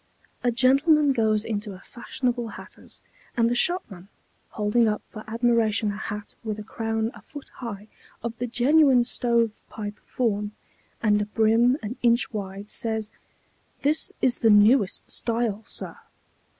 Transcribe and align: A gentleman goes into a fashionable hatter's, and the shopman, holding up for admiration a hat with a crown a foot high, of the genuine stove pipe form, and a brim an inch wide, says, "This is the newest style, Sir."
A 0.43 0.49
gentleman 0.49 1.13
goes 1.13 1.45
into 1.45 1.75
a 1.75 1.79
fashionable 1.79 2.47
hatter's, 2.47 3.03
and 3.37 3.47
the 3.51 3.53
shopman, 3.53 4.07
holding 4.49 4.87
up 4.87 5.03
for 5.07 5.23
admiration 5.27 5.91
a 5.91 5.97
hat 5.97 6.33
with 6.43 6.57
a 6.57 6.63
crown 6.63 7.11
a 7.13 7.21
foot 7.21 7.49
high, 7.61 7.87
of 8.23 8.35
the 8.39 8.47
genuine 8.47 9.05
stove 9.05 9.59
pipe 9.69 9.99
form, 10.03 10.53
and 11.03 11.21
a 11.21 11.25
brim 11.27 11.77
an 11.83 11.97
inch 12.01 12.33
wide, 12.33 12.71
says, 12.71 13.11
"This 13.81 14.11
is 14.23 14.39
the 14.39 14.49
newest 14.49 15.11
style, 15.11 15.61
Sir." 15.65 15.95